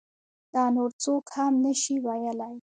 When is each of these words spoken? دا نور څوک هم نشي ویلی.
دا 0.53 0.63
نور 0.75 0.91
څوک 1.03 1.25
هم 1.37 1.53
نشي 1.63 1.95
ویلی. 2.05 2.55